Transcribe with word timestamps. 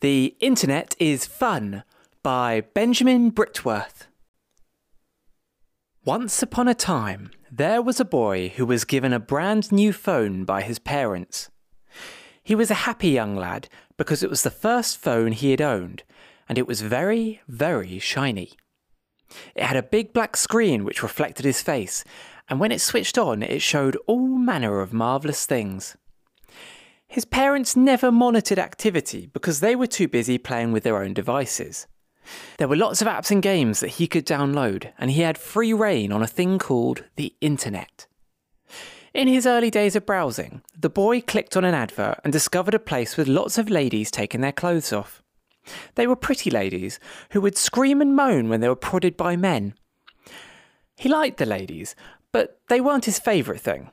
The 0.00 0.34
Internet 0.40 0.96
is 0.98 1.26
Fun 1.26 1.84
by 2.22 2.62
Benjamin 2.72 3.30
Britworth. 3.30 4.06
Once 6.06 6.42
upon 6.42 6.68
a 6.68 6.74
time, 6.74 7.30
there 7.52 7.82
was 7.82 8.00
a 8.00 8.04
boy 8.06 8.48
who 8.56 8.64
was 8.64 8.86
given 8.86 9.12
a 9.12 9.20
brand 9.20 9.70
new 9.70 9.92
phone 9.92 10.46
by 10.46 10.62
his 10.62 10.78
parents. 10.78 11.50
He 12.42 12.54
was 12.54 12.70
a 12.70 12.86
happy 12.88 13.10
young 13.10 13.36
lad 13.36 13.68
because 13.98 14.22
it 14.22 14.30
was 14.30 14.42
the 14.42 14.50
first 14.50 14.96
phone 14.96 15.32
he 15.32 15.50
had 15.50 15.60
owned, 15.60 16.02
and 16.48 16.56
it 16.56 16.66
was 16.66 16.80
very, 16.80 17.42
very 17.46 17.98
shiny. 17.98 18.54
It 19.54 19.64
had 19.64 19.76
a 19.76 19.82
big 19.82 20.14
black 20.14 20.34
screen 20.38 20.82
which 20.82 21.02
reflected 21.02 21.44
his 21.44 21.60
face, 21.60 22.04
and 22.48 22.58
when 22.58 22.72
it 22.72 22.80
switched 22.80 23.18
on, 23.18 23.42
it 23.42 23.60
showed 23.60 23.98
all 24.06 24.28
manner 24.28 24.80
of 24.80 24.94
marvellous 24.94 25.44
things. 25.44 25.98
His 27.10 27.24
parents 27.24 27.74
never 27.74 28.12
monitored 28.12 28.60
activity 28.60 29.28
because 29.32 29.58
they 29.58 29.74
were 29.74 29.88
too 29.88 30.06
busy 30.06 30.38
playing 30.38 30.70
with 30.70 30.84
their 30.84 31.02
own 31.02 31.12
devices. 31.12 31.88
There 32.58 32.68
were 32.68 32.76
lots 32.76 33.02
of 33.02 33.08
apps 33.08 33.32
and 33.32 33.42
games 33.42 33.80
that 33.80 33.88
he 33.88 34.06
could 34.06 34.24
download, 34.24 34.92
and 34.96 35.10
he 35.10 35.22
had 35.22 35.36
free 35.36 35.72
rein 35.72 36.12
on 36.12 36.22
a 36.22 36.28
thing 36.28 36.60
called 36.60 37.02
the 37.16 37.34
Internet. 37.40 38.06
In 39.12 39.26
his 39.26 39.44
early 39.44 39.70
days 39.70 39.96
of 39.96 40.06
browsing, 40.06 40.62
the 40.78 40.88
boy 40.88 41.20
clicked 41.20 41.56
on 41.56 41.64
an 41.64 41.74
advert 41.74 42.20
and 42.22 42.32
discovered 42.32 42.74
a 42.74 42.78
place 42.78 43.16
with 43.16 43.26
lots 43.26 43.58
of 43.58 43.68
ladies 43.68 44.12
taking 44.12 44.40
their 44.40 44.52
clothes 44.52 44.92
off. 44.92 45.20
They 45.96 46.06
were 46.06 46.14
pretty 46.14 46.48
ladies 46.48 47.00
who 47.30 47.40
would 47.40 47.58
scream 47.58 48.00
and 48.00 48.14
moan 48.14 48.48
when 48.48 48.60
they 48.60 48.68
were 48.68 48.76
prodded 48.76 49.16
by 49.16 49.34
men. 49.34 49.74
He 50.96 51.08
liked 51.08 51.38
the 51.38 51.46
ladies, 51.46 51.96
but 52.30 52.60
they 52.68 52.80
weren't 52.80 53.06
his 53.06 53.18
favourite 53.18 53.60
thing. 53.60 53.90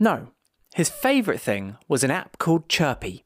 No, 0.00 0.32
his 0.78 0.88
favourite 0.88 1.40
thing 1.40 1.76
was 1.88 2.04
an 2.04 2.10
app 2.12 2.38
called 2.38 2.68
Chirpy. 2.68 3.24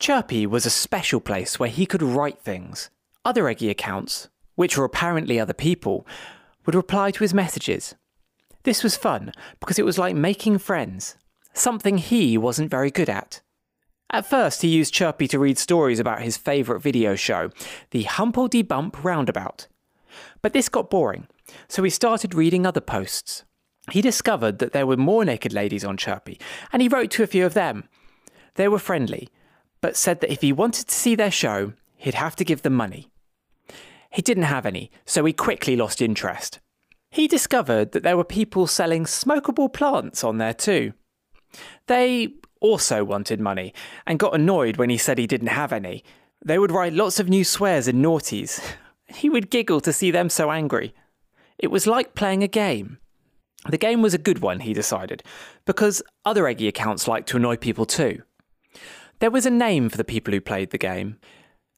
Chirpy 0.00 0.46
was 0.46 0.64
a 0.64 0.70
special 0.70 1.20
place 1.20 1.58
where 1.58 1.68
he 1.68 1.84
could 1.84 2.02
write 2.02 2.38
things. 2.38 2.88
Other 3.22 3.48
Eggy 3.48 3.68
accounts, 3.68 4.30
which 4.54 4.78
were 4.78 4.86
apparently 4.86 5.38
other 5.38 5.52
people, 5.52 6.06
would 6.64 6.74
reply 6.74 7.10
to 7.10 7.22
his 7.22 7.34
messages. 7.34 7.96
This 8.62 8.82
was 8.82 8.96
fun 8.96 9.34
because 9.60 9.78
it 9.78 9.84
was 9.84 9.98
like 9.98 10.16
making 10.16 10.56
friends, 10.56 11.16
something 11.52 11.98
he 11.98 12.38
wasn't 12.38 12.70
very 12.70 12.90
good 12.90 13.10
at. 13.10 13.42
At 14.10 14.24
first, 14.24 14.62
he 14.62 14.68
used 14.68 14.94
Chirpy 14.94 15.28
to 15.28 15.38
read 15.38 15.58
stories 15.58 16.00
about 16.00 16.22
his 16.22 16.38
favourite 16.38 16.82
video 16.82 17.14
show, 17.14 17.50
the 17.90 18.04
Humpledy 18.04 18.66
Bump 18.66 19.04
Roundabout. 19.04 19.66
But 20.40 20.54
this 20.54 20.70
got 20.70 20.88
boring, 20.88 21.26
so 21.68 21.82
he 21.82 21.90
started 21.90 22.34
reading 22.34 22.64
other 22.64 22.80
posts 22.80 23.44
he 23.92 24.00
discovered 24.00 24.58
that 24.58 24.72
there 24.72 24.86
were 24.86 24.96
more 24.96 25.24
naked 25.24 25.52
ladies 25.52 25.84
on 25.84 25.96
Chirpy, 25.96 26.38
and 26.72 26.82
he 26.82 26.88
wrote 26.88 27.10
to 27.12 27.22
a 27.22 27.26
few 27.28 27.46
of 27.46 27.54
them. 27.54 27.88
They 28.54 28.68
were 28.68 28.78
friendly, 28.78 29.28
but 29.80 29.96
said 29.96 30.20
that 30.20 30.32
if 30.32 30.40
he 30.40 30.52
wanted 30.52 30.88
to 30.88 30.94
see 30.94 31.14
their 31.14 31.30
show, 31.30 31.72
he'd 31.96 32.14
have 32.14 32.36
to 32.36 32.44
give 32.44 32.62
them 32.62 32.74
money. 32.74 33.10
He 34.10 34.22
didn't 34.22 34.44
have 34.44 34.66
any, 34.66 34.90
so 35.04 35.24
he 35.24 35.32
quickly 35.32 35.76
lost 35.76 36.00
interest. 36.00 36.60
He 37.10 37.28
discovered 37.28 37.92
that 37.92 38.02
there 38.02 38.16
were 38.16 38.24
people 38.24 38.66
selling 38.66 39.04
smokable 39.04 39.72
plants 39.72 40.22
on 40.24 40.38
there 40.38 40.54
too. 40.54 40.92
They 41.86 42.34
also 42.60 43.04
wanted 43.04 43.40
money 43.40 43.72
and 44.06 44.18
got 44.18 44.34
annoyed 44.34 44.76
when 44.76 44.90
he 44.90 44.98
said 44.98 45.18
he 45.18 45.26
didn't 45.26 45.48
have 45.48 45.72
any. 45.72 46.04
They 46.44 46.58
would 46.58 46.72
write 46.72 46.92
lots 46.92 47.18
of 47.18 47.28
new 47.28 47.44
swears 47.44 47.88
and 47.88 48.04
naughties. 48.04 48.60
He 49.10 49.30
would 49.30 49.48
giggle 49.48 49.80
to 49.80 49.92
see 49.94 50.10
them 50.10 50.28
so 50.28 50.50
angry. 50.50 50.94
It 51.56 51.68
was 51.68 51.86
like 51.86 52.14
playing 52.14 52.42
a 52.42 52.46
game. 52.46 52.98
The 53.66 53.78
game 53.78 54.02
was 54.02 54.14
a 54.14 54.18
good 54.18 54.38
one, 54.38 54.60
he 54.60 54.72
decided, 54.72 55.22
because 55.66 56.02
other 56.24 56.46
Eggy 56.46 56.68
accounts 56.68 57.08
liked 57.08 57.28
to 57.30 57.36
annoy 57.36 57.56
people 57.56 57.86
too. 57.86 58.22
There 59.18 59.30
was 59.30 59.46
a 59.46 59.50
name 59.50 59.88
for 59.88 59.96
the 59.96 60.04
people 60.04 60.32
who 60.32 60.40
played 60.40 60.70
the 60.70 60.78
game. 60.78 61.18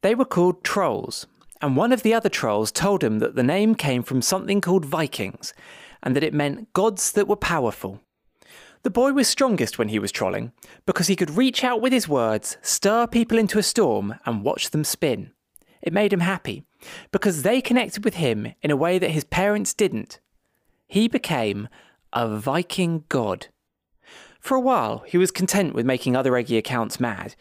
They 0.02 0.14
were 0.14 0.26
called 0.26 0.62
trolls, 0.62 1.26
and 1.62 1.76
one 1.76 1.92
of 1.92 2.02
the 2.02 2.14
other 2.14 2.28
trolls 2.28 2.70
told 2.70 3.02
him 3.02 3.18
that 3.20 3.34
the 3.34 3.42
name 3.42 3.74
came 3.74 4.02
from 4.02 4.22
something 4.22 4.60
called 4.60 4.84
Vikings, 4.84 5.54
and 6.02 6.14
that 6.14 6.22
it 6.22 6.34
meant 6.34 6.72
gods 6.74 7.12
that 7.12 7.28
were 7.28 7.36
powerful. 7.36 8.00
The 8.82 8.90
boy 8.90 9.12
was 9.12 9.28
strongest 9.28 9.78
when 9.78 9.88
he 9.88 9.98
was 9.98 10.12
trolling, 10.12 10.52
because 10.86 11.06
he 11.06 11.16
could 11.16 11.30
reach 11.30 11.64
out 11.64 11.80
with 11.80 11.92
his 11.92 12.08
words, 12.08 12.56
stir 12.62 13.06
people 13.06 13.38
into 13.38 13.58
a 13.58 13.62
storm, 13.62 14.14
and 14.24 14.44
watch 14.44 14.70
them 14.70 14.84
spin. 14.84 15.32
It 15.82 15.92
made 15.92 16.12
him 16.12 16.20
happy, 16.20 16.64
because 17.10 17.42
they 17.42 17.60
connected 17.60 18.04
with 18.04 18.14
him 18.14 18.54
in 18.62 18.70
a 18.70 18.76
way 18.76 18.98
that 18.98 19.10
his 19.10 19.24
parents 19.24 19.74
didn't, 19.74 20.20
he 20.90 21.06
became 21.06 21.68
a 22.12 22.26
Viking 22.26 23.04
god. 23.08 23.46
For 24.40 24.56
a 24.56 24.60
while, 24.60 25.04
he 25.06 25.18
was 25.18 25.30
content 25.30 25.72
with 25.72 25.86
making 25.86 26.16
other 26.16 26.36
Eggy 26.36 26.56
accounts 26.56 26.98
mad. 26.98 27.36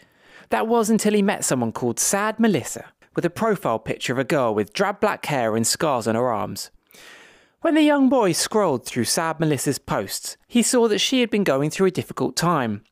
That 0.49 0.67
was 0.67 0.91
until 0.91 1.13
he 1.13 1.23
met 1.23 1.43
someone 1.43 1.71
called 1.71 1.99
Sad 1.99 2.39
Melissa, 2.39 2.85
with 3.15 3.25
a 3.25 3.29
profile 3.31 3.79
picture 3.79 4.13
of 4.13 4.19
a 4.19 4.23
girl 4.23 4.53
with 4.53 4.71
drab 4.71 4.99
black 4.99 5.25
hair 5.25 5.55
and 5.55 5.65
scars 5.65 6.07
on 6.07 6.13
her 6.13 6.29
arms. 6.29 6.69
When 7.61 7.73
the 7.73 7.81
young 7.81 8.07
boy 8.07 8.33
scrolled 8.33 8.85
through 8.85 9.05
Sad 9.05 9.39
Melissa's 9.39 9.79
posts, 9.79 10.37
he 10.47 10.61
saw 10.61 10.87
that 10.87 10.99
she 10.99 11.21
had 11.21 11.31
been 11.31 11.43
going 11.43 11.71
through 11.71 11.87
a 11.87 11.91
difficult 11.91 12.35
time. 12.35 12.83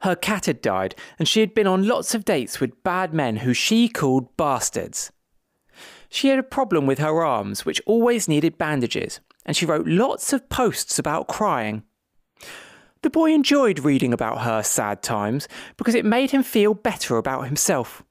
Her 0.00 0.16
cat 0.16 0.46
had 0.46 0.62
died, 0.62 0.94
and 1.18 1.28
she 1.28 1.40
had 1.40 1.54
been 1.54 1.66
on 1.66 1.86
lots 1.86 2.14
of 2.14 2.24
dates 2.24 2.58
with 2.58 2.82
bad 2.82 3.12
men 3.12 3.36
who 3.36 3.52
she 3.52 3.86
called 3.86 4.34
bastards. 4.38 5.12
She 6.08 6.28
had 6.28 6.38
a 6.38 6.42
problem 6.42 6.86
with 6.86 7.00
her 7.00 7.22
arms, 7.22 7.66
which 7.66 7.82
always 7.84 8.28
needed 8.28 8.56
bandages, 8.56 9.20
and 9.46 9.56
she 9.56 9.64
wrote 9.64 9.86
lots 9.86 10.34
of 10.34 10.48
posts 10.50 10.98
about 10.98 11.28
crying. 11.28 11.84
The 13.02 13.10
boy 13.10 13.32
enjoyed 13.32 13.78
reading 13.78 14.12
about 14.12 14.42
her 14.42 14.62
sad 14.62 15.02
times 15.02 15.48
because 15.76 15.94
it 15.94 16.04
made 16.04 16.32
him 16.32 16.42
feel 16.42 16.74
better 16.74 17.16
about 17.16 17.46
himself. 17.46 18.02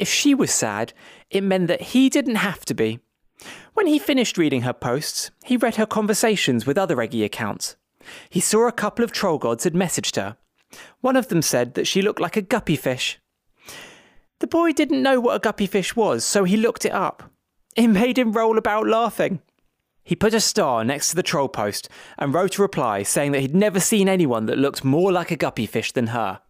If 0.00 0.08
she 0.08 0.34
was 0.34 0.50
sad, 0.50 0.92
it 1.30 1.42
meant 1.42 1.68
that 1.68 1.82
he 1.82 2.08
didn't 2.08 2.36
have 2.36 2.64
to 2.64 2.74
be. 2.74 2.98
When 3.74 3.86
he 3.86 3.98
finished 3.98 4.38
reading 4.38 4.62
her 4.62 4.72
posts, 4.72 5.30
he 5.44 5.56
read 5.56 5.76
her 5.76 5.86
conversations 5.86 6.66
with 6.66 6.78
other 6.78 7.00
Eggy 7.00 7.22
accounts. 7.22 7.76
He 8.30 8.40
saw 8.40 8.66
a 8.66 8.72
couple 8.72 9.04
of 9.04 9.12
troll 9.12 9.38
gods 9.38 9.64
had 9.64 9.74
messaged 9.74 10.16
her. 10.16 10.36
One 11.00 11.16
of 11.16 11.28
them 11.28 11.42
said 11.42 11.74
that 11.74 11.86
she 11.86 12.02
looked 12.02 12.20
like 12.20 12.36
a 12.36 12.42
guppy 12.42 12.76
fish. 12.76 13.18
The 14.40 14.46
boy 14.46 14.72
didn't 14.72 15.02
know 15.02 15.20
what 15.20 15.36
a 15.36 15.40
guppy 15.40 15.66
fish 15.66 15.94
was, 15.94 16.24
so 16.24 16.44
he 16.44 16.56
looked 16.56 16.84
it 16.84 16.92
up. 16.92 17.30
It 17.76 17.88
made 17.88 18.18
him 18.18 18.32
roll 18.32 18.58
about 18.58 18.86
laughing. 18.86 19.40
He 20.04 20.14
put 20.14 20.34
a 20.34 20.40
star 20.40 20.84
next 20.84 21.10
to 21.10 21.16
the 21.16 21.22
troll 21.22 21.48
post 21.48 21.88
and 22.18 22.34
wrote 22.34 22.58
a 22.58 22.62
reply 22.62 23.02
saying 23.02 23.32
that 23.32 23.40
he'd 23.40 23.54
never 23.54 23.80
seen 23.80 24.08
anyone 24.08 24.46
that 24.46 24.58
looked 24.58 24.84
more 24.84 25.10
like 25.10 25.30
a 25.30 25.36
guppy 25.36 25.66
fish 25.66 25.92
than 25.92 26.08
her. 26.08 26.40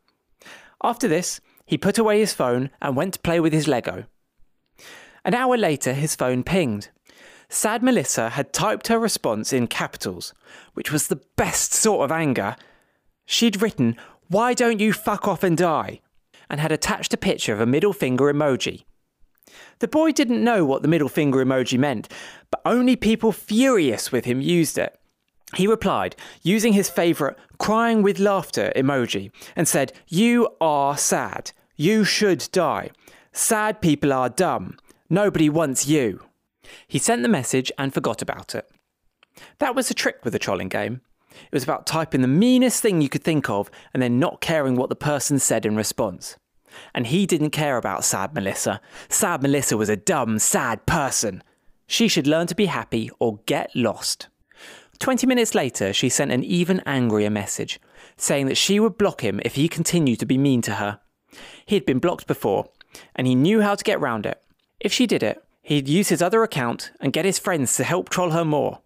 After 0.82 1.06
this, 1.06 1.40
he 1.64 1.78
put 1.78 1.96
away 1.96 2.18
his 2.18 2.34
phone 2.34 2.70
and 2.82 2.96
went 2.96 3.14
to 3.14 3.20
play 3.20 3.40
with 3.40 3.52
his 3.52 3.68
Lego. 3.68 4.04
An 5.24 5.34
hour 5.34 5.56
later, 5.56 5.94
his 5.94 6.16
phone 6.16 6.42
pinged. 6.42 6.90
Sad 7.48 7.82
Melissa 7.82 8.30
had 8.30 8.52
typed 8.52 8.88
her 8.88 8.98
response 8.98 9.52
in 9.52 9.68
capitals, 9.68 10.34
which 10.74 10.90
was 10.90 11.06
the 11.06 11.22
best 11.36 11.72
sort 11.72 12.04
of 12.04 12.12
anger. 12.12 12.56
She'd 13.24 13.62
written, 13.62 13.96
Why 14.28 14.52
don't 14.52 14.80
you 14.80 14.92
fuck 14.92 15.28
off 15.28 15.42
and 15.42 15.56
die? 15.56 16.00
and 16.50 16.60
had 16.60 16.72
attached 16.72 17.14
a 17.14 17.16
picture 17.16 17.54
of 17.54 17.60
a 17.60 17.66
middle 17.66 17.92
finger 17.92 18.24
emoji. 18.32 18.84
The 19.78 19.88
boy 19.88 20.12
didn't 20.12 20.42
know 20.42 20.64
what 20.64 20.82
the 20.82 20.88
middle 20.88 21.08
finger 21.08 21.44
emoji 21.44 21.78
meant, 21.78 22.08
but 22.50 22.62
only 22.64 22.96
people 22.96 23.32
furious 23.32 24.10
with 24.10 24.24
him 24.24 24.40
used 24.40 24.78
it. 24.78 24.98
He 25.54 25.66
replied, 25.66 26.16
using 26.42 26.72
his 26.72 26.90
favourite 26.90 27.36
crying 27.58 28.02
with 28.02 28.18
laughter 28.18 28.72
emoji, 28.74 29.30
and 29.54 29.68
said, 29.68 29.92
You 30.08 30.48
are 30.60 30.96
sad. 30.96 31.52
You 31.76 32.04
should 32.04 32.48
die. 32.52 32.90
Sad 33.32 33.80
people 33.80 34.12
are 34.12 34.28
dumb. 34.28 34.78
Nobody 35.10 35.48
wants 35.48 35.86
you. 35.86 36.20
He 36.86 36.98
sent 36.98 37.22
the 37.22 37.28
message 37.28 37.70
and 37.78 37.92
forgot 37.92 38.22
about 38.22 38.54
it. 38.54 38.68
That 39.58 39.74
was 39.74 39.88
the 39.88 39.94
trick 39.94 40.24
with 40.24 40.32
the 40.32 40.38
trolling 40.38 40.68
game. 40.68 41.00
It 41.30 41.52
was 41.52 41.64
about 41.64 41.86
typing 41.86 42.22
the 42.22 42.28
meanest 42.28 42.80
thing 42.80 43.00
you 43.00 43.08
could 43.08 43.24
think 43.24 43.50
of 43.50 43.70
and 43.92 44.02
then 44.02 44.18
not 44.18 44.40
caring 44.40 44.76
what 44.76 44.88
the 44.88 44.96
person 44.96 45.38
said 45.38 45.66
in 45.66 45.76
response. 45.76 46.36
And 46.94 47.06
he 47.06 47.26
didn't 47.26 47.50
care 47.50 47.76
about 47.76 48.04
sad 48.04 48.34
Melissa. 48.34 48.80
Sad 49.08 49.42
Melissa 49.42 49.76
was 49.76 49.88
a 49.88 49.96
dumb, 49.96 50.38
sad 50.38 50.86
person. 50.86 51.42
She 51.86 52.08
should 52.08 52.26
learn 52.26 52.46
to 52.48 52.54
be 52.54 52.66
happy 52.66 53.10
or 53.18 53.40
get 53.46 53.74
lost. 53.74 54.28
20 54.98 55.26
minutes 55.26 55.54
later, 55.54 55.92
she 55.92 56.08
sent 56.08 56.30
an 56.30 56.44
even 56.44 56.80
angrier 56.86 57.30
message, 57.30 57.80
saying 58.16 58.46
that 58.46 58.56
she 58.56 58.78
would 58.78 58.96
block 58.96 59.22
him 59.22 59.40
if 59.44 59.56
he 59.56 59.68
continued 59.68 60.20
to 60.20 60.26
be 60.26 60.38
mean 60.38 60.62
to 60.62 60.76
her. 60.76 61.00
He 61.66 61.74
had 61.74 61.84
been 61.84 61.98
blocked 61.98 62.26
before, 62.26 62.68
and 63.14 63.26
he 63.26 63.34
knew 63.34 63.60
how 63.60 63.74
to 63.74 63.84
get 63.84 64.00
round 64.00 64.24
it. 64.26 64.40
If 64.80 64.92
she 64.92 65.06
did 65.06 65.22
it, 65.22 65.42
he'd 65.62 65.88
use 65.88 66.08
his 66.08 66.22
other 66.22 66.42
account 66.42 66.92
and 67.00 67.12
get 67.12 67.24
his 67.24 67.38
friends 67.38 67.76
to 67.76 67.84
help 67.84 68.08
troll 68.08 68.30
her 68.30 68.44
more. 68.44 68.80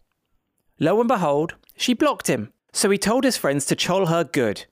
Lo 0.81 0.99
and 1.01 1.09
behold, 1.09 1.55
she 1.77 1.93
blocked 1.93 2.29
him, 2.29 2.53
so 2.73 2.89
he 2.91 2.99
told 2.99 3.25
his 3.25 3.37
friends 3.37 3.65
to 3.67 3.77
troll 3.77 4.07
her 4.07 4.25
good. 4.25 4.67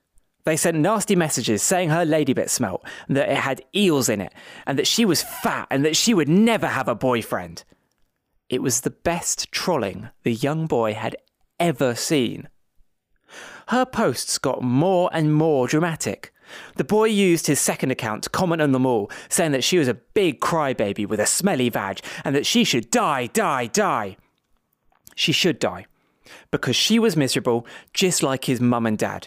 They 0.47 0.57
sent 0.57 0.77
nasty 0.77 1.17
messages 1.17 1.61
saying 1.61 1.91
her 1.91 2.07
ladybit 2.07 2.49
smelt, 2.49 2.87
that 3.09 3.29
it 3.29 3.37
had 3.37 3.65
eels 3.75 4.09
in 4.09 4.21
it, 4.21 4.33
and 4.65 4.79
that 4.79 4.87
she 4.87 5.05
was 5.05 5.25
fat, 5.25 5.67
and 5.73 5.85
that 5.85 5.97
she 5.97 6.15
would 6.15 6.29
never 6.29 6.69
have 6.69 6.87
a 6.87 6.95
boyfriend. 6.95 7.65
It 8.49 8.63
was 8.63 8.83
the 8.83 8.91
best 8.91 9.51
trolling 9.51 10.09
the 10.23 10.33
young 10.33 10.69
boy 10.69 10.95
had 10.95 11.17
ever 11.59 11.97
seen. 11.97 12.49
Her 13.69 13.85
posts 13.85 14.39
got 14.39 14.63
more 14.63 15.11
and 15.13 15.35
more 15.35 15.67
dramatic. 15.67 16.33
The 16.77 16.85
boy 16.85 17.07
used 17.07 17.49
his 17.49 17.61
second 17.61 17.91
account 17.91 18.23
to 18.23 18.31
comment 18.31 18.63
on 18.63 18.71
them 18.71 18.87
all, 18.87 19.11
saying 19.29 19.51
that 19.51 19.65
she 19.65 19.79
was 19.79 19.89
a 19.89 19.95
big 19.95 20.39
crybaby 20.39 21.09
with 21.09 21.19
a 21.19 21.27
smelly 21.27 21.71
vag 21.71 21.99
and 22.25 22.37
that 22.37 22.47
she 22.47 22.63
should 22.63 22.93
die, 22.93 23.27
die, 23.27 23.67
die. 23.67 24.17
She 25.17 25.33
should 25.33 25.59
die, 25.59 25.87
because 26.53 26.77
she 26.77 27.01
was 27.01 27.17
miserable 27.17 27.67
just 27.93 28.23
like 28.23 28.45
his 28.45 28.61
mum 28.61 28.87
and 28.87 28.97
dad. 28.97 29.27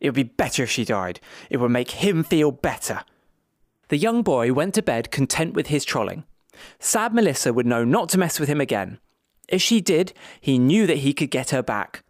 It 0.00 0.08
would 0.08 0.14
be 0.14 0.22
better 0.22 0.62
if 0.62 0.70
she 0.70 0.84
died. 0.84 1.20
It 1.50 1.58
would 1.58 1.70
make 1.70 1.90
him 1.90 2.24
feel 2.24 2.50
better. 2.50 3.02
The 3.88 3.96
young 3.96 4.22
boy 4.22 4.52
went 4.52 4.74
to 4.74 4.82
bed 4.82 5.10
content 5.10 5.54
with 5.54 5.68
his 5.68 5.84
trolling. 5.84 6.24
Sad 6.78 7.14
Melissa 7.14 7.52
would 7.52 7.66
know 7.66 7.84
not 7.84 8.08
to 8.10 8.18
mess 8.18 8.38
with 8.38 8.48
him 8.48 8.60
again. 8.60 8.98
If 9.48 9.62
she 9.62 9.80
did, 9.80 10.12
he 10.40 10.58
knew 10.58 10.86
that 10.86 10.98
he 10.98 11.14
could 11.14 11.30
get 11.30 11.50
her 11.50 11.62
back. 11.62 12.04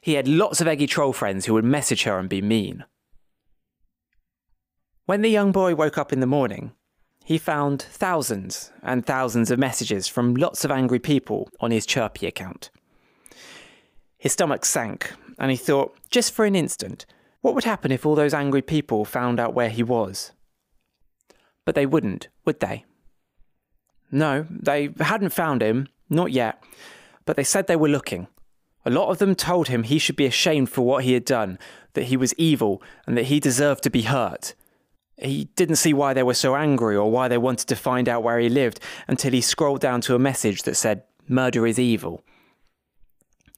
He 0.00 0.14
had 0.14 0.28
lots 0.28 0.60
of 0.60 0.68
eggy 0.68 0.86
troll 0.86 1.14
friends 1.14 1.46
who 1.46 1.54
would 1.54 1.64
message 1.64 2.02
her 2.02 2.18
and 2.18 2.28
be 2.28 2.42
mean. 2.42 2.84
When 5.06 5.22
the 5.22 5.30
young 5.30 5.50
boy 5.50 5.74
woke 5.74 5.96
up 5.96 6.12
in 6.12 6.20
the 6.20 6.26
morning, 6.26 6.72
he 7.24 7.38
found 7.38 7.80
thousands 7.80 8.70
and 8.82 9.06
thousands 9.06 9.50
of 9.50 9.58
messages 9.58 10.08
from 10.08 10.34
lots 10.34 10.64
of 10.64 10.70
angry 10.70 10.98
people 10.98 11.48
on 11.58 11.70
his 11.70 11.86
Chirpy 11.86 12.26
account. 12.26 12.70
His 14.18 14.32
stomach 14.32 14.66
sank, 14.66 15.12
and 15.38 15.50
he 15.50 15.56
thought, 15.56 15.96
just 16.10 16.32
for 16.32 16.44
an 16.44 16.54
instant, 16.54 17.06
what 17.44 17.54
would 17.54 17.64
happen 17.64 17.92
if 17.92 18.06
all 18.06 18.14
those 18.14 18.32
angry 18.32 18.62
people 18.62 19.04
found 19.04 19.38
out 19.38 19.52
where 19.52 19.68
he 19.68 19.82
was? 19.82 20.32
But 21.66 21.74
they 21.74 21.84
wouldn't, 21.84 22.28
would 22.46 22.60
they? 22.60 22.86
No, 24.10 24.46
they 24.48 24.88
hadn't 24.98 25.28
found 25.28 25.60
him, 25.60 25.88
not 26.08 26.32
yet, 26.32 26.64
but 27.26 27.36
they 27.36 27.44
said 27.44 27.66
they 27.66 27.76
were 27.76 27.86
looking. 27.86 28.28
A 28.86 28.90
lot 28.90 29.10
of 29.10 29.18
them 29.18 29.34
told 29.34 29.68
him 29.68 29.82
he 29.82 29.98
should 29.98 30.16
be 30.16 30.24
ashamed 30.24 30.70
for 30.70 30.86
what 30.86 31.04
he 31.04 31.12
had 31.12 31.26
done, 31.26 31.58
that 31.92 32.04
he 32.04 32.16
was 32.16 32.32
evil, 32.38 32.82
and 33.06 33.14
that 33.18 33.26
he 33.26 33.40
deserved 33.40 33.82
to 33.82 33.90
be 33.90 34.02
hurt. 34.02 34.54
He 35.18 35.50
didn't 35.54 35.76
see 35.76 35.92
why 35.92 36.14
they 36.14 36.22
were 36.22 36.32
so 36.32 36.56
angry 36.56 36.96
or 36.96 37.10
why 37.10 37.28
they 37.28 37.36
wanted 37.36 37.68
to 37.68 37.76
find 37.76 38.08
out 38.08 38.22
where 38.22 38.38
he 38.38 38.48
lived 38.48 38.80
until 39.06 39.32
he 39.32 39.42
scrolled 39.42 39.82
down 39.82 40.00
to 40.00 40.14
a 40.14 40.18
message 40.18 40.62
that 40.62 40.76
said, 40.76 41.02
Murder 41.28 41.66
is 41.66 41.78
evil. 41.78 42.22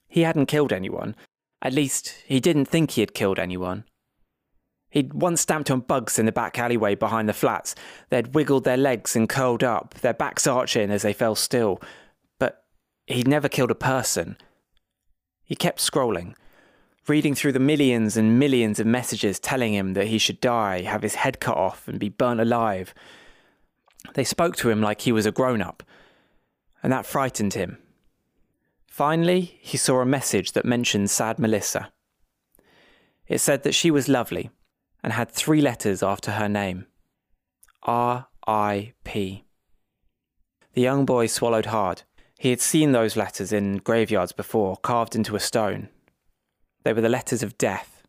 He 0.09 0.23
hadn't 0.23 0.47
killed 0.47 0.73
anyone. 0.73 1.15
At 1.63 1.73
least, 1.73 2.15
he 2.27 2.41
didn't 2.41 2.67
think 2.67 2.93
he 2.93 3.01
had 3.01 3.15
killed 3.15 3.39
anyone. 3.39 3.85
He'd 4.91 5.15
once 5.15 5.41
stamped 5.41 5.71
on 5.71 5.81
bugs 5.81 6.19
in 6.19 6.27
the 6.27 6.33
back 6.33 6.59
alleyway 6.59 6.95
behind 6.95 7.29
the 7.29 7.35
flats. 7.35 7.75
They'd 8.11 8.35
wiggled 8.35 8.65
their 8.65 8.77
legs 8.77 9.17
and 9.17 9.29
curled 9.29 9.65
up, 9.65 9.95
their 9.95 10.15
backs 10.15 10.47
arching 10.47 10.91
as 10.91 11.03
they 11.03 11.13
fell 11.13 11.35
still. 11.35 11.81
But 12.39 12.65
he'd 13.07 13.29
never 13.29 13.49
killed 13.49 13.71
a 13.71 13.75
person. 13.75 14.37
He 15.45 15.55
kept 15.55 15.81
scrolling, 15.81 16.35
reading 17.09 17.35
through 17.35 17.53
the 17.53 17.61
millions 17.61 18.17
and 18.17 18.39
millions 18.39 18.81
of 18.81 18.87
messages 18.87 19.39
telling 19.39 19.75
him 19.75 19.95
that 19.95 20.09
he 20.09 20.19
should 20.19 20.41
die, 20.41 20.83
have 20.83 21.03
his 21.03 21.17
head 21.17 21.41
cut 21.41 21.57
off, 21.57 21.87
and 21.89 22.01
be 22.01 22.09
burnt 22.09 22.41
alive. 22.41 22.95
They 24.15 24.25
spoke 24.25 24.57
to 24.57 24.71
him 24.71 24.81
like 24.81 25.03
he 25.03 25.13
was 25.13 25.27
a 25.27 25.33
grown 25.33 25.61
up, 25.61 25.83
and 26.83 26.93
that 26.93 27.07
frightened 27.07 27.55
him. 27.55 27.79
Finally, 28.97 29.59
he 29.61 29.77
saw 29.77 30.01
a 30.01 30.07
message 30.07 30.53
that 30.53 30.65
mentioned 30.65 31.11
sad 31.11 31.39
Melissa. 31.39 31.93
It 33.29 33.41
said 33.41 33.63
that 33.63 33.75
she 33.75 33.91
was 33.91 34.09
lovely 34.09 34.49
and 35.05 35.13
had 35.13 35.31
three 35.31 35.61
letters 35.61 36.03
after 36.03 36.31
her 36.31 36.49
name 36.49 36.87
R 37.83 38.29
I 38.47 38.95
P. 39.05 39.45
The 40.73 40.81
young 40.81 41.05
boy 41.05 41.27
swallowed 41.27 41.67
hard. 41.67 42.05
He 42.39 42.49
had 42.49 42.63
seen 42.63 42.93
those 42.93 43.17
letters 43.19 43.53
in 43.53 43.77
graveyards 43.77 44.33
before, 44.33 44.79
carved 44.79 45.15
into 45.15 45.37
a 45.37 45.41
stone. 45.41 45.91
They 46.83 46.95
were 46.95 47.03
the 47.03 47.11
letters 47.11 47.43
of 47.43 47.59
death. 47.59 48.03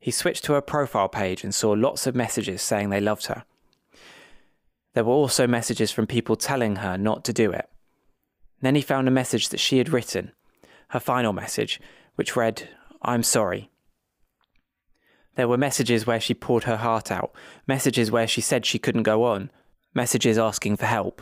He 0.00 0.10
switched 0.10 0.44
to 0.44 0.54
her 0.54 0.62
profile 0.62 1.10
page 1.10 1.44
and 1.44 1.54
saw 1.54 1.72
lots 1.72 2.06
of 2.06 2.14
messages 2.14 2.62
saying 2.62 2.88
they 2.88 3.02
loved 3.02 3.26
her. 3.26 3.44
There 4.94 5.04
were 5.04 5.12
also 5.12 5.46
messages 5.46 5.90
from 5.90 6.06
people 6.06 6.36
telling 6.36 6.76
her 6.76 6.96
not 6.96 7.22
to 7.26 7.34
do 7.34 7.52
it. 7.52 7.68
Then 8.64 8.76
he 8.76 8.80
found 8.80 9.06
a 9.06 9.10
message 9.10 9.50
that 9.50 9.60
she 9.60 9.76
had 9.76 9.90
written, 9.90 10.32
her 10.88 11.00
final 11.00 11.34
message, 11.34 11.82
which 12.14 12.34
read, 12.34 12.70
I'm 13.02 13.22
sorry. 13.22 13.70
There 15.34 15.48
were 15.48 15.58
messages 15.58 16.06
where 16.06 16.18
she 16.20 16.32
poured 16.32 16.64
her 16.64 16.78
heart 16.78 17.10
out, 17.10 17.34
messages 17.66 18.10
where 18.10 18.26
she 18.26 18.40
said 18.40 18.64
she 18.64 18.78
couldn't 18.78 19.02
go 19.02 19.24
on, 19.24 19.50
messages 19.92 20.38
asking 20.38 20.76
for 20.76 20.86
help. 20.86 21.20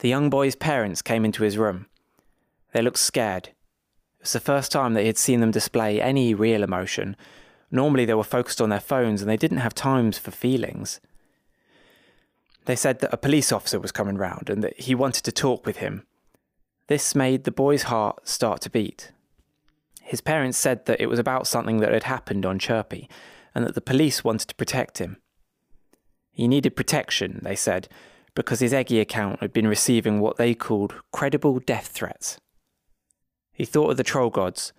The 0.00 0.08
young 0.08 0.30
boy's 0.30 0.56
parents 0.56 1.00
came 1.00 1.24
into 1.24 1.44
his 1.44 1.58
room. 1.58 1.86
They 2.72 2.82
looked 2.82 2.98
scared. 2.98 3.50
It 4.18 4.22
was 4.22 4.32
the 4.32 4.40
first 4.40 4.72
time 4.72 4.94
that 4.94 5.02
he 5.02 5.06
had 5.06 5.16
seen 5.16 5.38
them 5.38 5.52
display 5.52 6.00
any 6.00 6.34
real 6.34 6.64
emotion. 6.64 7.14
Normally 7.70 8.04
they 8.04 8.14
were 8.14 8.24
focused 8.24 8.60
on 8.60 8.70
their 8.70 8.80
phones 8.80 9.22
and 9.22 9.30
they 9.30 9.36
didn't 9.36 9.58
have 9.58 9.74
times 9.74 10.18
for 10.18 10.32
feelings. 10.32 11.00
They 12.64 12.76
said 12.76 13.00
that 13.00 13.12
a 13.12 13.18
police 13.18 13.52
officer 13.52 13.78
was 13.78 13.92
coming 13.92 14.16
round 14.16 14.48
and 14.48 14.62
that 14.62 14.78
he 14.80 14.94
wanted 14.94 15.24
to 15.24 15.32
talk 15.32 15.66
with 15.66 15.78
him. 15.78 16.06
This 16.86 17.14
made 17.14 17.44
the 17.44 17.50
boy's 17.50 17.84
heart 17.84 18.28
start 18.28 18.60
to 18.62 18.70
beat. 18.70 19.12
His 20.02 20.20
parents 20.20 20.58
said 20.58 20.84
that 20.86 21.00
it 21.00 21.06
was 21.06 21.18
about 21.18 21.46
something 21.46 21.78
that 21.78 21.92
had 21.92 22.04
happened 22.04 22.44
on 22.44 22.58
Chirpy 22.58 23.08
and 23.54 23.64
that 23.64 23.74
the 23.74 23.80
police 23.80 24.22
wanted 24.22 24.48
to 24.48 24.54
protect 24.54 24.98
him. 24.98 25.16
He 26.30 26.48
needed 26.48 26.76
protection, 26.76 27.40
they 27.42 27.54
said, 27.54 27.88
because 28.34 28.60
his 28.60 28.74
Eggy 28.74 29.00
account 29.00 29.40
had 29.40 29.52
been 29.52 29.68
receiving 29.68 30.20
what 30.20 30.36
they 30.36 30.54
called 30.54 30.94
credible 31.12 31.60
death 31.60 31.88
threats. 31.88 32.38
He 33.52 33.64
thought 33.64 33.92
of 33.92 33.96
the 33.96 34.02
troll 34.02 34.30
gods 34.30 34.72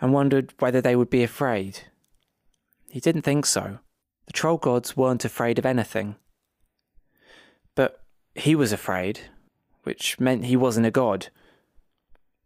and 0.00 0.12
wondered 0.12 0.52
whether 0.58 0.80
they 0.80 0.94
would 0.94 1.10
be 1.10 1.22
afraid. 1.22 1.80
He 2.90 3.00
didn't 3.00 3.22
think 3.22 3.46
so. 3.46 3.78
The 4.26 4.32
troll 4.32 4.58
gods 4.58 4.96
weren't 4.96 5.24
afraid 5.24 5.58
of 5.58 5.66
anything. 5.66 6.16
He 8.34 8.54
was 8.54 8.72
afraid, 8.72 9.20
which 9.84 10.18
meant 10.18 10.46
he 10.46 10.56
wasn't 10.56 10.86
a 10.86 10.90
god. 10.90 11.28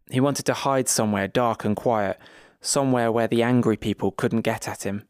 He 0.09 0.19
wanted 0.19 0.45
to 0.45 0.53
hide 0.53 0.87
somewhere 0.87 1.27
dark 1.27 1.65
and 1.65 1.75
quiet, 1.75 2.19
somewhere 2.61 3.11
where 3.11 3.27
the 3.27 3.43
angry 3.43 3.77
people 3.77 4.11
couldn't 4.11 4.41
get 4.41 4.67
at 4.67 4.83
him. 4.83 5.03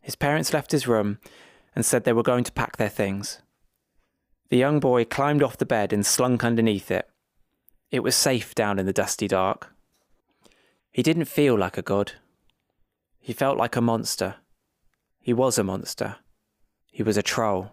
His 0.00 0.16
parents 0.16 0.54
left 0.54 0.72
his 0.72 0.88
room 0.88 1.18
and 1.74 1.84
said 1.84 2.04
they 2.04 2.12
were 2.12 2.22
going 2.22 2.44
to 2.44 2.52
pack 2.52 2.76
their 2.76 2.88
things. 2.88 3.40
The 4.48 4.56
young 4.56 4.80
boy 4.80 5.04
climbed 5.04 5.42
off 5.42 5.58
the 5.58 5.66
bed 5.66 5.92
and 5.92 6.06
slunk 6.06 6.42
underneath 6.42 6.90
it. 6.90 7.08
It 7.90 8.00
was 8.02 8.14
safe 8.16 8.54
down 8.54 8.78
in 8.78 8.86
the 8.86 8.92
dusty 8.92 9.28
dark. 9.28 9.74
He 10.90 11.02
didn't 11.02 11.26
feel 11.26 11.56
like 11.56 11.76
a 11.76 11.82
god. 11.82 12.12
He 13.20 13.32
felt 13.32 13.58
like 13.58 13.76
a 13.76 13.82
monster. 13.82 14.36
He 15.20 15.34
was 15.34 15.58
a 15.58 15.64
monster. 15.64 16.16
He 16.90 17.02
was 17.02 17.18
a 17.18 17.22
troll. 17.22 17.72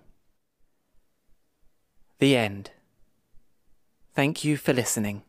The 2.19 2.38
end. 2.38 2.72
Thank 4.13 4.45
you 4.45 4.55
for 4.55 4.72
listening. 4.72 5.24